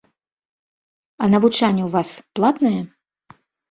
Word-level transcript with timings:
А 1.21 1.31
навучанне 1.35 1.83
ў 1.87 1.93
вас 2.01 2.09
платнае? 2.37 2.77